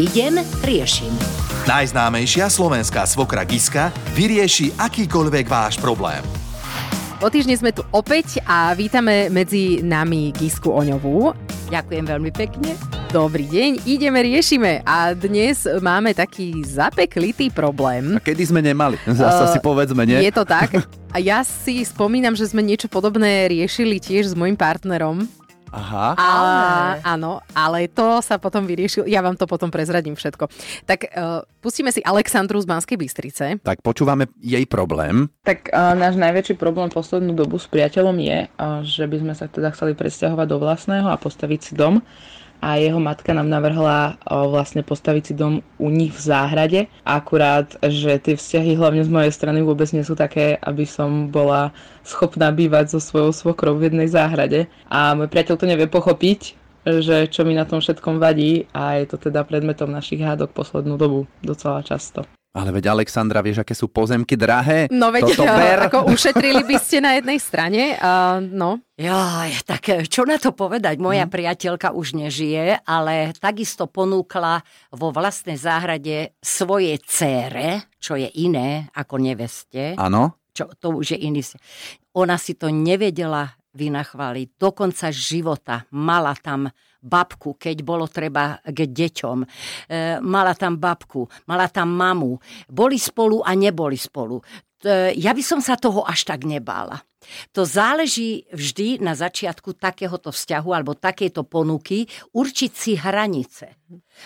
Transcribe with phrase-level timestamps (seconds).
[0.00, 1.12] Idem, riešim.
[1.68, 6.24] Najznámejšia slovenská svokra Giska vyrieši akýkoľvek váš problém.
[7.22, 11.30] Po týždni sme tu opäť a vítame medzi nami Gisku Oňovú.
[11.70, 12.74] Ďakujem veľmi pekne.
[13.14, 14.82] Dobrý deň, ideme, riešime.
[14.82, 18.16] A dnes máme taký zapeklitý problém.
[18.16, 18.98] A kedy sme nemali?
[19.20, 20.18] Zasa uh, si povedzme, nie?
[20.18, 20.72] Je to tak.
[21.14, 25.28] A ja si spomínam, že sme niečo podobné riešili tiež s môjim partnerom.
[25.72, 26.12] Aha.
[26.20, 26.28] A,
[27.16, 29.08] áno, ale to sa potom vyriešil.
[29.08, 30.52] Ja vám to potom prezradím všetko.
[30.84, 33.56] Tak uh, pustíme si Alexandru z Banskej Bystrice.
[33.64, 35.32] Tak počúvame jej problém.
[35.48, 39.48] Tak uh, náš najväčší problém poslednú dobu s priateľom je, uh, že by sme sa
[39.48, 42.04] teda chceli presťahovať do vlastného a postaviť si dom
[42.62, 46.80] a jeho matka nám navrhla vlastne postaviť si dom u nich v záhrade.
[47.02, 51.74] Akurát, že tie vzťahy hlavne z mojej strany vôbec nie sú také, aby som bola
[52.06, 54.70] schopná bývať so svojou svokrou v jednej záhrade.
[54.86, 56.54] A môj priateľ to nevie pochopiť,
[56.86, 60.94] že čo mi na tom všetkom vadí a je to teda predmetom našich hádok poslednú
[60.94, 62.22] dobu docela často.
[62.52, 64.84] Ale veď Alexandra, vieš, aké sú pozemky drahé?
[64.92, 65.88] No veď, Toto ber.
[65.88, 68.84] ako ušetrili by ste na jednej strane, uh, no.
[69.00, 71.00] Jaj, tak eh, čo na to povedať?
[71.00, 71.32] Moja hmm.
[71.32, 74.60] priateľka už nežije, ale takisto ponúkla
[74.92, 79.96] vo vlastnej záhrade svoje cére, čo je iné ako neveste.
[79.96, 80.36] Áno.
[80.52, 81.40] Čo, to už je iný.
[82.12, 84.60] Ona si to nevedela vynachváliť.
[84.60, 86.68] Do konca života mala tam
[87.02, 89.38] babku, keď bolo treba k deťom.
[89.42, 89.46] E,
[90.22, 92.38] mala tam babku, mala tam mamu.
[92.70, 94.38] Boli spolu a neboli spolu.
[94.38, 97.02] E, ja by som sa toho až tak nebála.
[97.54, 103.78] To záleží vždy na začiatku takéhoto vzťahu alebo takéto ponuky určiť si hranice.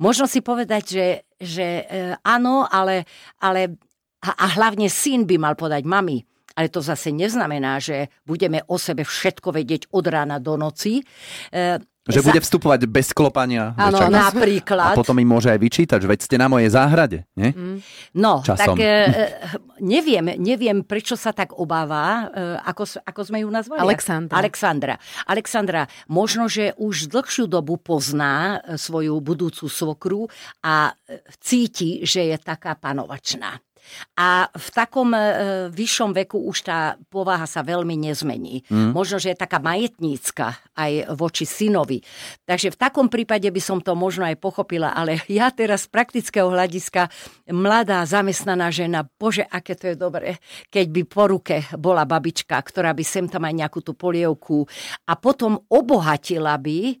[0.00, 3.04] Možno si povedať, že, že e, áno, ale,
[3.40, 3.76] ale
[4.24, 6.24] a, a hlavne syn by mal podať mami,
[6.58, 11.06] ale to zase neznamená, že budeme o sebe všetko vedieť od rána do noci.
[11.54, 11.78] E,
[12.08, 13.76] že bude vstupovať bez klopania.
[13.76, 14.96] Áno, napríklad.
[14.96, 17.52] A potom im môže aj vyčítať, že veď ste na mojej záhrade, nie?
[17.52, 17.78] Mm.
[18.16, 18.74] No, Časom.
[18.74, 18.88] tak e,
[19.94, 23.84] neviem, neviem, prečo sa tak obáva, e, ako, ako sme ju nazvali?
[23.84, 24.34] Alexandra.
[24.40, 24.94] Alexandra.
[25.28, 30.32] Alexandra, možno, že už dlhšiu dobu pozná e, svoju budúcu svokru
[30.64, 33.60] a e, cíti, že je taká panovačná.
[34.18, 35.20] A v takom e,
[35.72, 38.66] vyššom veku už tá povaha sa veľmi nezmení.
[38.68, 38.92] Mm.
[38.92, 42.02] Možno, že je taká majetnícka aj voči synovi.
[42.44, 46.50] Takže v takom prípade by som to možno aj pochopila, ale ja teraz z praktického
[46.52, 47.08] hľadiska
[47.54, 50.36] mladá zamestnaná žena, bože, aké to je dobré,
[50.68, 54.68] keď by po ruke bola babička, ktorá by sem tam aj nejakú tú polievku
[55.06, 56.94] a potom obohatila by e,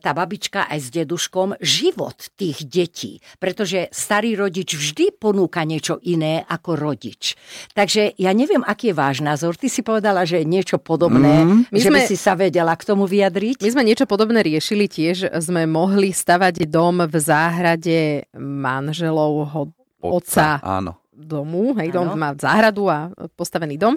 [0.00, 3.22] tá babička aj s deduškom život tých detí.
[3.36, 7.36] Pretože starý rodič vždy ponúka niečo iné ako rodič.
[7.76, 9.54] Takže ja neviem, aký je váš názor.
[9.54, 11.74] Ty si povedala, že je niečo podobné, mm.
[11.74, 13.60] že by si sa vedela k tomu vyjadriť.
[13.60, 15.32] My sme niečo podobné riešili tiež.
[15.40, 20.60] Sme mohli stavať dom v záhrade manželovho otca.
[20.60, 23.94] otca áno domu, hej, dom má záhradu a postavený dom.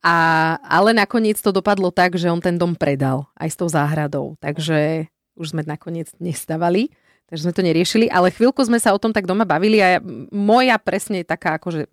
[0.00, 0.14] A,
[0.64, 4.40] ale nakoniec to dopadlo tak, že on ten dom predal aj s tou záhradou.
[4.40, 6.92] Takže už sme nakoniec nestavali.
[7.30, 10.76] Takže sme to neriešili, ale chvíľku sme sa o tom tak doma bavili a moja
[10.76, 11.88] presne taká akože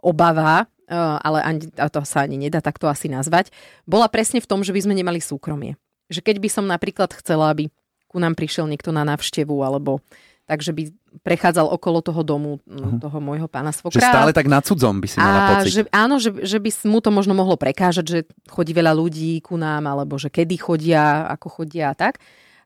[0.00, 3.52] obava, e, ale ani, to sa ani nedá takto asi nazvať,
[3.84, 5.76] bola presne v tom, že by sme nemali súkromie.
[6.08, 7.68] Že keď by som napríklad chcela, aby
[8.08, 10.04] ku nám prišiel niekto na návštevu alebo
[10.52, 10.82] takže by
[11.24, 12.98] prechádzal okolo toho domu uh-huh.
[12.98, 14.00] toho môjho pána svokra.
[14.00, 15.72] Že stále tak na cudzom by si mala pocit.
[15.72, 18.18] Že, áno, že, že by mu to možno mohlo prekážať, že
[18.48, 22.20] chodí veľa ľudí ku nám, alebo že kedy chodia, ako chodia a tak.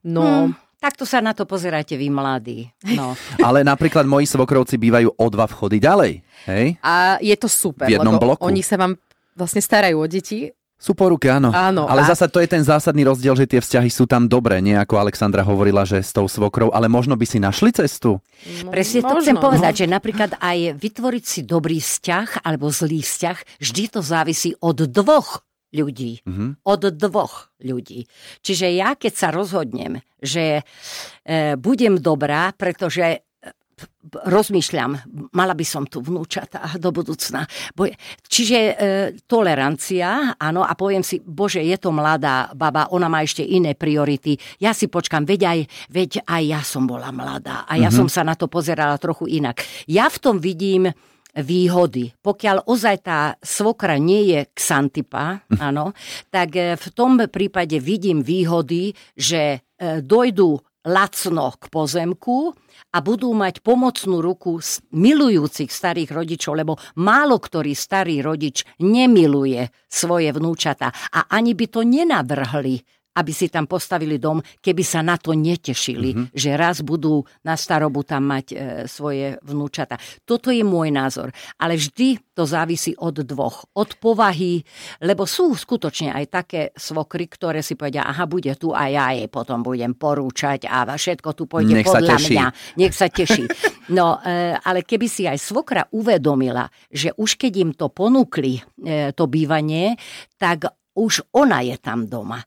[0.06, 0.66] No, hmm.
[0.76, 2.69] Takto sa na to pozeráte vy mladí.
[2.92, 3.16] No.
[3.47, 6.12] Ale napríklad moji svokrovci bývajú o dva vchody ďalej.
[6.47, 6.66] Hej?
[6.84, 8.44] A je to super, v jednom lebo bloku.
[8.44, 8.94] oni sa vám
[9.32, 11.48] vlastne starajú o deti sú po ruke, áno.
[11.56, 12.12] áno ale a...
[12.12, 15.41] zasa to je ten zásadný rozdiel, že tie vzťahy sú tam dobré, nie ako Alexandra
[15.41, 18.20] hovorila, že s tou svokrou, ale možno by si našli cestu.
[18.60, 19.81] No, Presne to chcem povedať, no.
[19.81, 25.46] že napríklad aj vytvoriť si dobrý vzťah alebo zlý vzťah, vždy to závisí od dvoch
[25.75, 26.22] ľudí.
[26.22, 26.50] Mm-hmm.
[26.62, 28.06] Od dvoch ľudí.
[28.43, 30.62] Čiže ja, keď sa rozhodnem, že e,
[31.59, 33.19] budem dobrá, pretože e,
[34.25, 34.93] rozmýšľam,
[35.35, 37.44] mala by som tu vnúčata do budúcna.
[38.25, 38.75] Čiže e,
[39.26, 44.38] tolerancia, áno, a poviem si, bože, je to mladá baba, ona má ešte iné priority.
[44.62, 45.58] Ja si počkam, veď aj,
[45.93, 47.99] veď aj ja som bola mladá a ja mm-hmm.
[48.00, 49.61] som sa na to pozerala trochu inak.
[49.91, 50.88] Ja v tom vidím
[51.41, 52.17] výhody.
[52.21, 55.93] Pokiaľ ozaj tá svokra nie je ksantipa, áno,
[56.33, 60.56] tak e, v tom prípade vidím výhody, že e, dojdu
[60.87, 62.55] lacno k pozemku
[62.94, 64.62] a budú mať pomocnú ruku
[64.94, 71.82] milujúcich starých rodičov, lebo málo ktorý starý rodič nemiluje svoje vnúčata a ani by to
[71.82, 72.79] nenavrhli
[73.17, 76.27] aby si tam postavili dom, keby sa na to netešili, mm-hmm.
[76.37, 79.97] že raz budú na starobu tam mať e, svoje vnúčata.
[80.29, 81.33] Toto je môj názor.
[81.57, 83.65] Ale vždy to závisí od dvoch.
[83.73, 84.61] Od povahy,
[85.01, 89.27] lebo sú skutočne aj také svokry, ktoré si povedia, aha, bude tu a ja jej
[89.33, 92.37] potom budem porúčať a všetko tu pôjde Nech podľa teší.
[92.37, 92.47] mňa.
[92.77, 93.49] Nech sa teší.
[93.87, 99.15] No, e, ale keby si aj svokra uvedomila, že už keď im to ponúkli, e,
[99.15, 99.95] to bývanie,
[100.37, 102.40] tak už ona je tam doma.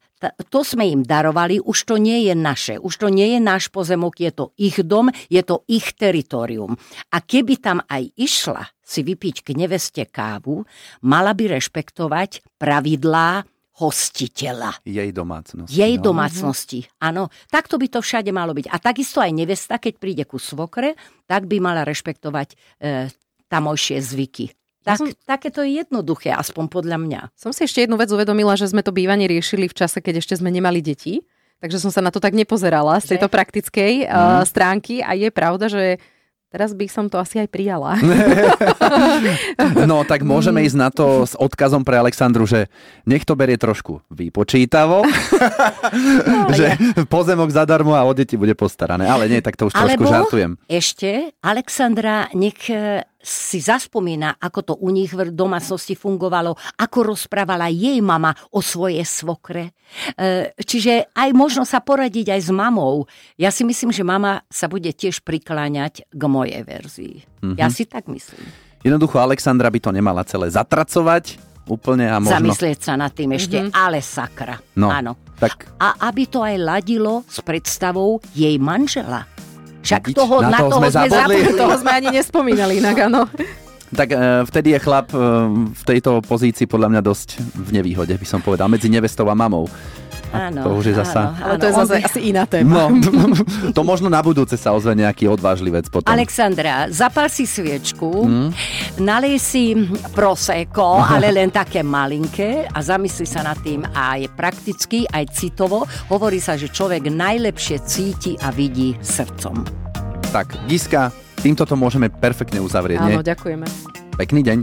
[0.51, 4.19] To sme im darovali, už to nie je naše, už to nie je náš pozemok,
[4.19, 6.75] je to ich dom, je to ich teritorium.
[7.15, 10.67] A keby tam aj išla si vypiť k neveste kávu,
[11.07, 13.47] mala by rešpektovať pravidlá
[13.79, 14.83] hostiteľa.
[14.83, 15.71] Jej domácnosti.
[15.71, 16.11] Jej no.
[16.11, 17.31] domácnosti, áno.
[17.47, 18.67] Takto by to všade malo byť.
[18.67, 22.55] A takisto aj nevesta, keď príde ku svokre, tak by mala rešpektovať e,
[23.47, 24.58] tamojšie zvyky.
[24.83, 25.07] Tak, som...
[25.27, 27.21] Také to je jednoduché, aspoň podľa mňa.
[27.35, 30.39] Som si ešte jednu vec uvedomila, že sme to bývanie riešili v čase, keď ešte
[30.39, 31.23] sme nemali deti.
[31.59, 33.33] Takže som sa na to tak nepozerala z tejto že?
[33.35, 34.09] praktickej mm.
[34.09, 35.99] uh, stránky a je pravda, že
[36.49, 37.93] Teraz by som to asi aj prijala.
[39.85, 42.73] no, tak môžeme ísť na to s odkazom pre Alexandru, že
[43.05, 45.05] nech to berie trošku vypočítavo,
[46.25, 47.05] no, že ja.
[47.05, 49.05] pozemok zadarmo a o deti bude postarané.
[49.05, 50.57] Ale nie, tak to už trošku Alebo žartujem.
[50.65, 57.68] ešte Alexandra nech e, si zaspomína, ako to u nich v domácnosti fungovalo, ako rozprávala
[57.68, 59.75] jej mama o svojej svokre.
[60.16, 63.04] E, čiže aj možno sa poradiť aj s mamou.
[63.36, 67.16] Ja si myslím, že mama sa bude tiež prikláňať k mojej verzii.
[67.44, 67.57] Mm-hmm.
[67.60, 68.48] Ja si tak myslím.
[68.80, 72.39] Jednoducho Alexandra by to nemala celé zatracovať úplne a možno...
[72.39, 73.75] Zamyslieť sa nad tým ešte, mm-hmm.
[73.75, 74.57] ale sakra.
[74.80, 75.19] No, Áno.
[75.38, 75.77] Tak...
[75.80, 79.27] A aby to aj ladilo s predstavou jej manžela.
[79.89, 81.39] Však toho, na, na toho, toho sme zabudli.
[81.65, 83.25] Toho sme ani nespomínali inak, áno.
[83.89, 85.18] Tak e, vtedy je chlap e,
[85.74, 89.65] v tejto pozícii podľa mňa dosť v nevýhode, by som povedal, medzi nevestou a mamou.
[90.29, 91.33] Áno, to už je zasa...
[91.41, 92.05] Ale to je zase by...
[92.05, 92.89] asi iná téma.
[92.89, 93.33] No,
[93.77, 96.09] to možno na budúce sa ozve nejaký odvážlivec potom.
[96.09, 98.49] Alexandra, zapal si sviečku, mm.
[99.01, 99.73] nalej si
[100.13, 105.89] proseko, ale len také malinké a zamysli sa nad tým aj prakticky, aj citovo.
[106.13, 109.65] Hovorí sa, že človek najlepšie cíti a vidí srdcom.
[110.29, 111.09] Tak, Giska,
[111.41, 113.25] týmto to môžeme perfektne uzavrieť, Áno, nie?
[113.25, 113.65] ďakujeme.
[114.13, 114.59] Pekný deň.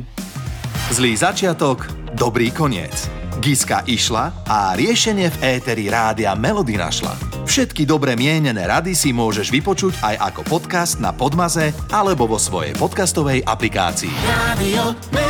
[0.94, 3.15] Zlý začiatok, dobrý koniec.
[3.40, 7.14] Giska išla a riešenie v éteri rádia Melody našla.
[7.46, 12.74] Všetky dobre mienené rady si môžeš vypočuť aj ako podcast na Podmaze alebo vo svojej
[12.74, 14.12] podcastovej aplikácii.
[14.56, 15.25] Melody.